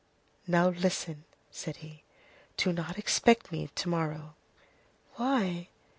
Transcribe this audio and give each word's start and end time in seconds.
"Now, 0.47 0.69
listen," 0.69 1.25
said 1.51 1.75
he, 1.77 2.01
"do 2.57 2.73
not 2.73 2.97
expect 2.97 3.51
me 3.51 3.67
to 3.75 3.87
morrow." 3.87 4.33
"Why?" 5.17 5.69